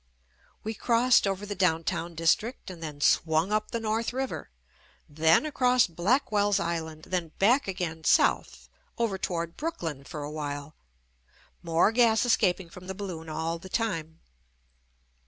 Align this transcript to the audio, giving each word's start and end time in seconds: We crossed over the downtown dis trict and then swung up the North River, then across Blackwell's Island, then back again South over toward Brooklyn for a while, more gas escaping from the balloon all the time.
We 0.63 0.73
crossed 0.73 1.27
over 1.27 1.45
the 1.45 1.53
downtown 1.53 2.15
dis 2.15 2.35
trict 2.35 2.71
and 2.71 2.81
then 2.81 3.01
swung 3.01 3.51
up 3.51 3.69
the 3.69 3.79
North 3.79 4.13
River, 4.13 4.49
then 5.07 5.45
across 5.45 5.85
Blackwell's 5.85 6.59
Island, 6.59 7.03
then 7.03 7.33
back 7.37 7.67
again 7.67 8.03
South 8.03 8.67
over 8.97 9.19
toward 9.19 9.55
Brooklyn 9.57 10.03
for 10.03 10.23
a 10.23 10.31
while, 10.31 10.73
more 11.61 11.91
gas 11.91 12.25
escaping 12.25 12.67
from 12.67 12.87
the 12.87 12.95
balloon 12.95 13.29
all 13.29 13.59
the 13.59 13.69
time. 13.69 14.21